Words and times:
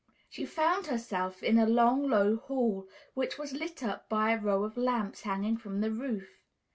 She 0.31 0.47
found 0.47 0.87
herself 0.87 1.43
in 1.43 1.59
a 1.59 1.67
long, 1.67 2.07
low 2.09 2.35
hall, 2.37 2.87
which 3.13 3.37
was 3.37 3.53
lit 3.53 3.83
up 3.83 4.09
by 4.09 4.31
a 4.31 4.41
row 4.41 4.63
of 4.63 4.75
lamps 4.75 5.21
hanging 5.21 5.57
from 5.57 5.79
the 5.81 5.91
roof. 5.91 6.41